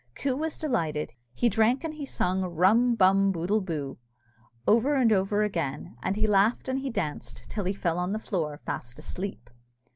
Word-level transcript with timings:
Coo 0.15 0.35
was 0.35 0.57
delighted: 0.57 1.13
he 1.31 1.47
drank 1.47 1.83
and 1.83 1.93
he 1.93 2.07
sung 2.07 2.41
Rum 2.41 2.95
bum 2.95 3.31
boodle 3.31 3.61
boo 3.61 3.99
over 4.67 4.95
and 4.95 5.11
over 5.13 5.43
again; 5.43 5.95
and 6.01 6.15
he 6.15 6.25
laughed 6.25 6.67
and 6.67 6.79
he 6.79 6.89
danced, 6.89 7.45
till 7.49 7.65
he 7.65 7.73
fell 7.73 7.99
on 7.99 8.11
the 8.11 8.17
floor 8.17 8.59
fast 8.65 8.97
asleep. 8.97 9.47